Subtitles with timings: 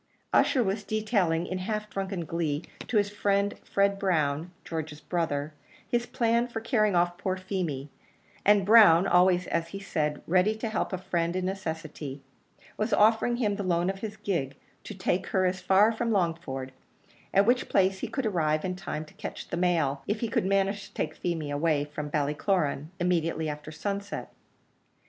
[0.33, 5.53] Ussher was detailing in half drunken glee to his friend Fred Brown, George's brother,
[5.87, 7.87] his plan for carrying off poor Feemy;
[8.43, 12.23] and Brown, always as he said, ready to help a friend in necessity,
[12.77, 16.71] was offering him the loan of his gig to take her as far as Longford,
[17.31, 20.45] at which place he could arrive in time to catch the mail, if he could
[20.47, 24.33] manage to take Feemy away from Ballycloran immediately after sunset.